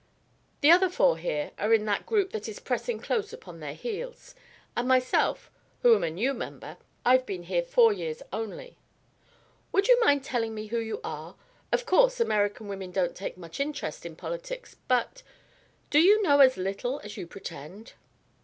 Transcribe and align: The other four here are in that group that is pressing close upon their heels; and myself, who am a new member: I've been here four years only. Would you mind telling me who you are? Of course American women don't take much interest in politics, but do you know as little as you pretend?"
The 0.61 0.71
other 0.71 0.89
four 0.89 1.15
here 1.19 1.51
are 1.59 1.75
in 1.75 1.85
that 1.85 2.07
group 2.07 2.31
that 2.31 2.49
is 2.49 2.59
pressing 2.59 2.99
close 2.99 3.31
upon 3.33 3.59
their 3.59 3.75
heels; 3.75 4.33
and 4.75 4.87
myself, 4.87 5.51
who 5.83 5.93
am 5.93 6.03
a 6.03 6.09
new 6.09 6.33
member: 6.33 6.77
I've 7.05 7.23
been 7.27 7.43
here 7.43 7.61
four 7.61 7.93
years 7.93 8.23
only. 8.33 8.79
Would 9.71 9.87
you 9.87 10.01
mind 10.03 10.23
telling 10.23 10.55
me 10.55 10.65
who 10.65 10.79
you 10.79 11.01
are? 11.03 11.35
Of 11.71 11.85
course 11.85 12.19
American 12.19 12.67
women 12.67 12.89
don't 12.89 13.13
take 13.15 13.37
much 13.37 13.59
interest 13.59 14.03
in 14.03 14.15
politics, 14.15 14.75
but 14.87 15.21
do 15.91 15.99
you 15.99 16.19
know 16.23 16.39
as 16.39 16.57
little 16.57 16.99
as 17.03 17.15
you 17.15 17.27
pretend?" 17.27 17.93